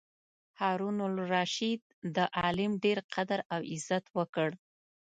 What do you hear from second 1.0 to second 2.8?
الرشید د عالم